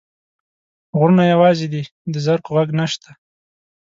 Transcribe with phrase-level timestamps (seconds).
[0.97, 3.09] غرونه یوازي دي، د زرکو ږغ نشته